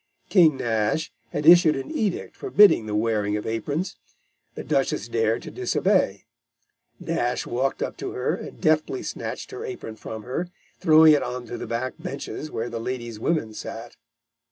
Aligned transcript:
King 0.29 0.57
Nash 0.57 1.13
had 1.29 1.45
issued 1.45 1.75
an 1.75 1.91
edict 1.91 2.35
forbidding 2.35 2.87
the 2.87 2.95
wearing 2.95 3.37
of 3.37 3.45
aprons. 3.45 3.97
The 4.55 4.63
Duchess 4.63 5.07
dared 5.07 5.43
to 5.43 5.51
disobey. 5.51 6.25
Nash 6.99 7.45
walked 7.45 7.83
up 7.83 7.97
to 7.97 8.13
her 8.13 8.33
and 8.33 8.59
deftly 8.59 9.03
snatched 9.03 9.51
her 9.51 9.63
apron 9.63 9.95
from 9.97 10.23
her, 10.23 10.47
throwing 10.79 11.13
it 11.13 11.21
on 11.21 11.45
to 11.45 11.55
the 11.59 11.67
back 11.67 11.93
benches 11.99 12.49
where 12.49 12.67
the 12.71 12.79
ladies' 12.79 13.19
women 13.19 13.53
sat. 13.53 13.95